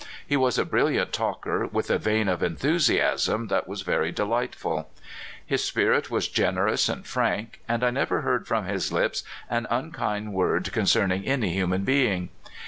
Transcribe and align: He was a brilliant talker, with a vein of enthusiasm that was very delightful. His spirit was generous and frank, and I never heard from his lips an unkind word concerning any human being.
He 0.25 0.35
was 0.35 0.57
a 0.57 0.65
brilliant 0.65 1.13
talker, 1.13 1.67
with 1.67 1.91
a 1.91 1.99
vein 1.99 2.27
of 2.27 2.41
enthusiasm 2.41 3.49
that 3.49 3.67
was 3.67 3.83
very 3.83 4.11
delightful. 4.11 4.89
His 5.45 5.63
spirit 5.63 6.09
was 6.09 6.27
generous 6.27 6.89
and 6.89 7.05
frank, 7.05 7.59
and 7.69 7.83
I 7.83 7.91
never 7.91 8.21
heard 8.21 8.47
from 8.47 8.65
his 8.65 8.91
lips 8.91 9.23
an 9.47 9.67
unkind 9.69 10.33
word 10.33 10.71
concerning 10.73 11.27
any 11.27 11.53
human 11.53 11.83
being. 11.83 12.29